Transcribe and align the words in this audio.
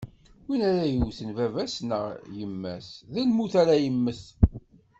Win 0.47 0.61
ara 0.69 0.83
yewten 0.93 1.29
baba-s 1.37 1.75
neɣ 1.89 2.03
yemma-s, 2.37 2.89
d 3.13 3.15
lmut 3.27 3.53
ara 3.61 3.75
yemmet. 3.83 4.23